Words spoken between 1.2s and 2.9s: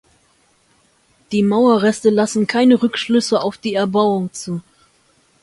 Die Mauerreste lassen keine